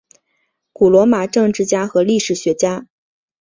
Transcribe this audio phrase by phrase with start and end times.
[0.73, 2.87] 古罗马政治家与历史学家。